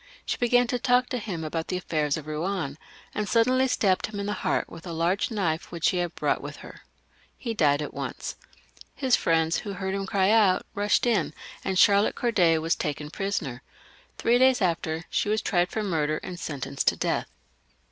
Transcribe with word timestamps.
She 0.25 0.35
began 0.35 0.65
to 0.65 0.79
talk 0.79 1.09
to 1.09 1.19
him 1.19 1.43
about 1.43 1.67
the 1.67 1.77
affairs 1.77 2.17
of 2.17 2.25
Eouen, 2.25 2.77
and 3.13 3.29
suddenly 3.29 3.67
stabbed 3.67 4.07
him 4.07 4.19
in 4.19 4.25
the 4.25 4.33
heart 4.33 4.67
with 4.67 4.87
a 4.87 4.93
large 4.93 5.29
knife 5.29 5.71
which 5.71 5.89
.she 5.89 5.97
had 5.97 6.15
brought 6.15 6.41
with 6.41 6.55
her. 6.65 6.81
He 7.37 7.53
died 7.53 7.83
at 7.83 7.93
once. 7.93 8.35
His 8.95 9.15
friends, 9.15 9.57
who 9.57 9.73
heard 9.73 9.93
him 9.93 10.07
cry 10.07 10.31
out, 10.31 10.65
rushed 10.73 11.05
in, 11.05 11.35
and 11.63 11.77
Charlotte 11.77 12.15
Corday 12.15 12.57
was 12.57 12.75
taken 12.75 13.11
prisoner. 13.11 13.61
Three 14.17 14.39
days 14.39 14.59
afterwards 14.59 15.05
she 15.11 15.29
was 15.29 15.39
tried 15.43 15.69
for 15.69 15.83
murder, 15.83 16.17
and 16.23 16.39
sentenced 16.39 16.87
to 16.87 16.95
death. 16.95 17.27